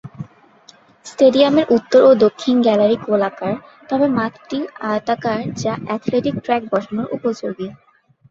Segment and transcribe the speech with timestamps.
[1.05, 3.53] স্টেডিয়ামের উত্তর ও দক্ষিণ গ্যালারি গোলাকার,
[3.89, 7.67] তবে মাঠটি আয়তাকার যা অ্যাথলেটিক ট্র্যাক বসানোর উপযোগী।